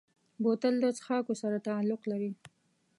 [0.43, 2.31] بوتل د څښاکو سره تعلق لري.